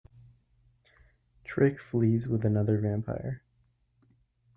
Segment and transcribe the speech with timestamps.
[1.45, 3.43] Trick flees with another vampire.